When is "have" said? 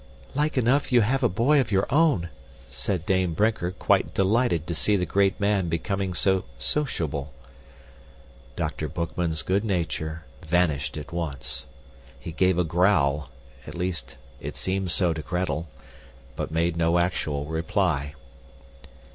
0.99-1.21